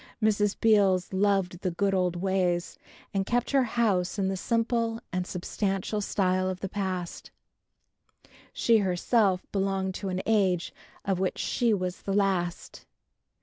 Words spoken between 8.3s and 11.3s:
She herself belonged to an age of